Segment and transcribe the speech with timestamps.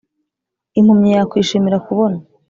[0.79, 2.17] impumyi yakwishimira kubona.